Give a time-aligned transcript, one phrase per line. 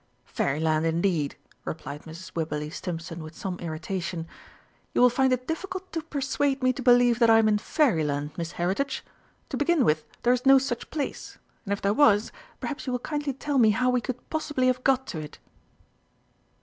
[0.25, 2.31] "Fairyland indeed!" replied Mrs.
[2.33, 4.25] Wibberley Stimpson with some irritation.
[4.95, 8.31] "You will find it difficult to persuade me to believe that I am in Fairyland,
[8.35, 9.05] Miss Heritage!
[9.49, 12.97] To begin with, there is no such place, and if there was, perhaps you will
[13.01, 15.37] kindly tell me how we could possibly have got to it?"